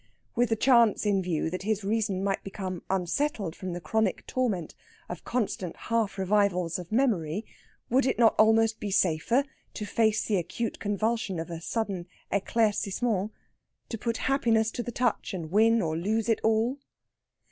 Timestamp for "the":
0.49-0.55, 3.73-3.79, 10.25-10.37, 14.81-14.91